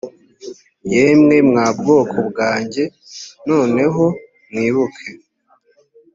yemwe 0.93 1.35
mwa 1.49 1.65
bwoko 1.77 2.17
bwanjye 2.29 2.83
noneho 3.49 4.03
mwibuke 4.49 5.07